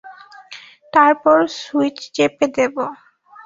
[0.93, 2.75] তারপর সুইচ চেপে দেব।